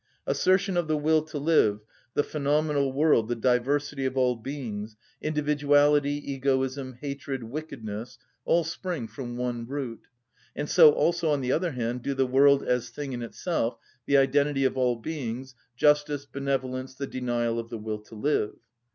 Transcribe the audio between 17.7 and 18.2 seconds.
will to